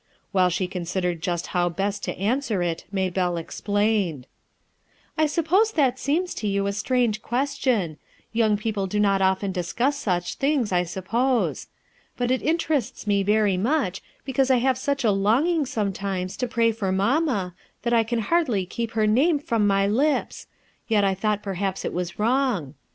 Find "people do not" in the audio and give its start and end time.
8.57-9.21